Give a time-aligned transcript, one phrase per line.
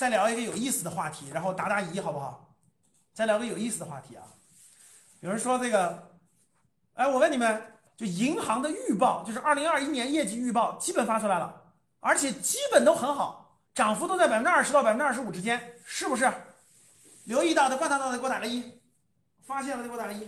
[0.00, 2.54] 再聊一个有意思的话题，然后答答疑，好不好？
[3.12, 4.24] 再聊个有意思的话题啊。
[5.20, 6.10] 有人说这个，
[6.94, 7.62] 哎，我问你们，
[7.98, 11.54] 就银行的预报，就是二零二一年业绩预报，基本发出来了，
[12.00, 16.32] 而且基本都很好，涨幅都在百分之二十到百分之二十五之间，是不是？
[17.24, 18.62] 留意到的、观察到的，给我打个一；
[19.44, 20.20] 发现了的，给我打个一。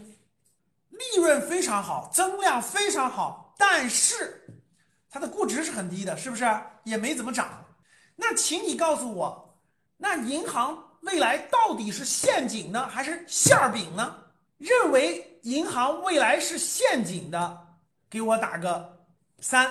[0.91, 4.46] 利润非常好，增量非常好，但是
[5.09, 6.45] 它的估值是很低的，是不是？
[6.84, 7.64] 也没怎么涨。
[8.16, 9.48] 那请你告诉我，
[10.03, 14.16] 那银行未来到底是陷阱呢，还是馅儿饼呢？
[14.59, 17.66] 认为银行未来是陷阱的，
[18.11, 18.98] 给我打个
[19.38, 19.70] 三；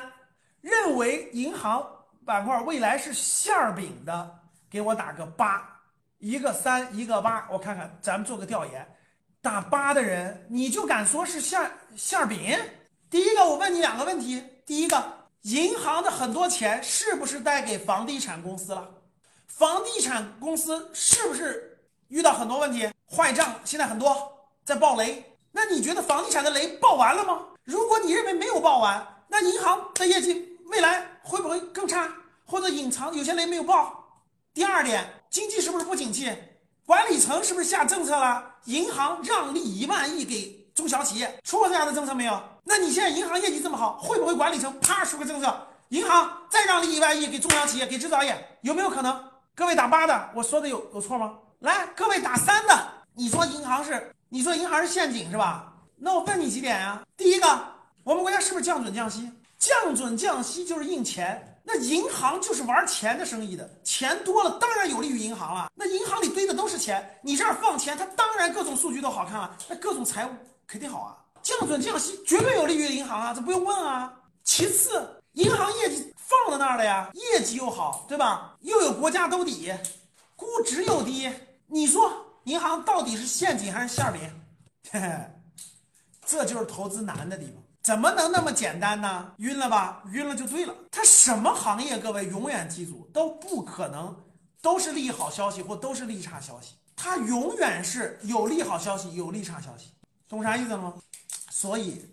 [0.61, 1.85] 认为银行
[2.25, 5.67] 板块未来是馅儿饼的，给我打个八。
[6.19, 8.87] 一个三，一个八，我看看，咱们做个调研。
[9.41, 11.59] 打八的人，你就敢说是馅
[11.97, 12.57] 馅儿饼？
[13.09, 14.41] 第一个，我问你两个问题。
[14.65, 18.89] 第一个，银行的很多钱是不是贷给房地产公司了？
[19.57, 24.31] 房地产公司是不是遇到很多问题，坏账现在很多
[24.63, 25.23] 在爆雷？
[25.51, 27.39] 那你觉得房地产的雷爆完了吗？
[27.63, 32.09] 如果你认为没有爆完，那银行的业绩未来会不会更差，
[32.45, 34.03] 或者隐藏有些雷没有爆？
[34.53, 36.33] 第二点，经济是不是不景气？
[36.85, 38.55] 管理层是不是下政策了？
[38.65, 42.41] 银行让利一万亿给中小企业，出过这样的政策没有？
[42.63, 49.30] 那你现在银行业绩这么好，会不会管理层啪出个政策，银行再让利一万亿给中小企业、给制造业，有没有可能？
[49.53, 51.37] 各位打八的，我说的有有错吗？
[51.59, 54.13] 来，各位打三的，你说银行是？
[54.29, 55.73] 你说银行是陷阱是吧？
[55.97, 57.01] 那我问你几点呀？
[57.17, 57.65] 第一个，
[58.03, 59.29] 我们国家是不是降准降息？
[59.59, 61.47] 降准降息就是印钱。
[61.63, 65.69] 那银行就是玩钱的生意的，钱多了当然有利于银行了。
[65.75, 70.29] 那银行里堆的都是钱，你这儿放钱，它当然各种数据都好看了，那各种财务
[70.65, 71.17] 肯定好啊。
[71.43, 74.11] 降准降息绝对有利于银行啊，这不用问啊。
[74.43, 75.71] 其次，银行
[76.61, 78.55] 那儿了呀，业绩又好，对吧？
[78.61, 79.73] 又有国家兜底，
[80.35, 81.27] 估值又低，
[81.65, 85.01] 你说银行到底是陷阱还是馅饼？
[86.23, 87.55] 这就是投资难的地方。
[87.81, 89.33] 怎么能那么简单呢？
[89.37, 90.03] 晕了吧？
[90.11, 90.75] 晕了就对了。
[90.91, 91.97] 它什么行业？
[91.97, 94.15] 各位永远记住，都不可能
[94.61, 96.75] 都是利好消息或都是利差消息。
[96.95, 99.87] 它永远是有利好消息，有利差消息。
[100.29, 100.93] 懂啥意思了吗？
[101.49, 102.05] 所以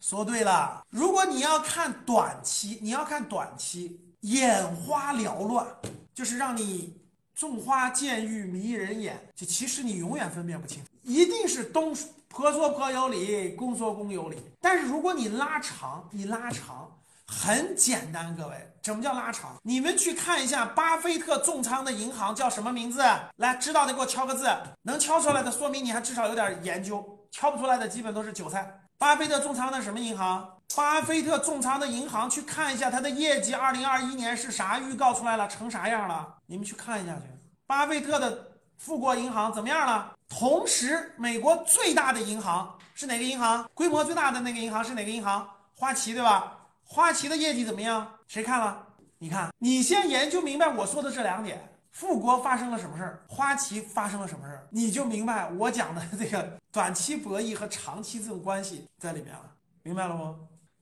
[0.00, 5.66] 说对了，如果你要看短期，你要看短期，眼花缭乱，
[6.14, 6.98] 就是让你
[7.34, 11.94] 种花见玉迷人眼，就其实你永远分辨不清，一定是东。
[12.32, 14.38] 婆说婆有理，公说公有理。
[14.60, 16.88] 但是如果你拉长，你拉长
[17.26, 19.56] 很简单，各位，什么叫拉长？
[19.64, 23.02] 你们去看一下巴菲特重仓的银行叫什么名字？
[23.36, 24.48] 来，知道的给我敲个字，
[24.82, 28.79] 能敲出来的说明你还至少有点研究，敲不出来的基本都是韭菜。
[29.00, 30.46] 巴菲特重仓的什么银行？
[30.76, 36.34] 巴菲特重仓的银行，去看一下它的业绩，二零二一年是啥预告出来了，成啥样了？
[36.44, 37.22] 你们去看一下去。
[37.66, 38.46] 巴菲特的
[38.76, 40.12] 富国银行怎么样了？
[40.28, 43.66] 同时，美国最大的银行是哪个银行？
[43.72, 45.48] 规模最大的那个银行是哪个银行？
[45.74, 46.58] 花旗，对吧？
[46.84, 48.06] 花旗的业绩怎么样？
[48.28, 48.86] 谁看了？
[49.16, 59.42] 你看，你先研究明白我说的这两点：富国发生了什么事儿，花旗发生了什么事儿，你就明白我讲的这个短期博弈和长期这种关系在里面了。
[59.82, 60.36] 明白了吗？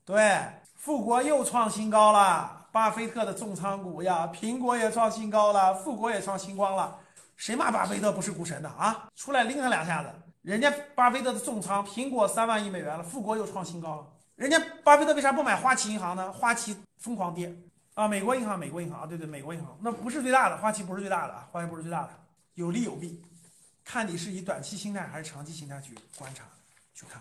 [0.04, 0.40] 对，
[0.74, 6.98] 富国又创新高了，巴菲特的重仓股呀，苹果也创新高了，富国也创新高了。
[7.36, 9.08] 谁骂巴菲特不是股神的啊？
[9.14, 10.10] 出来拎他两下子！
[10.42, 14.06] 人家巴菲特的重仓，苹果三万亿美元了，富国又创新高了。
[14.34, 16.32] 人家巴菲特为啥不买花旗银行呢？
[16.32, 17.54] 花旗疯狂跌
[17.98, 18.06] 啊！
[18.06, 22.10] 美国银行，美国银行啊，对对，美国银行那不是最大的，花旗不是最大的啊，花旗不是最大的，
[22.54, 23.20] 有利有弊，
[23.84, 26.44] 看你是以短期心态还是长期心态去观察
[26.94, 27.20] 去看。